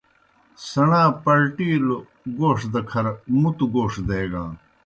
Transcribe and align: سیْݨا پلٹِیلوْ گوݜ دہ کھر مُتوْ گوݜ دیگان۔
سیْݨا 0.67 1.03
پلٹِیلوْ 1.23 1.97
گوݜ 2.39 2.59
دہ 2.73 2.81
کھر 2.89 3.05
مُتوْ 3.41 3.65
گوݜ 3.73 3.93
دیگان۔ 4.07 4.51